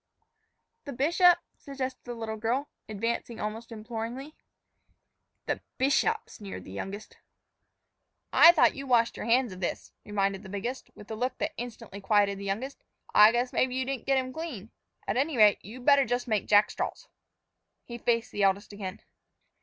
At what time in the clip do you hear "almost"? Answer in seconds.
3.39-3.71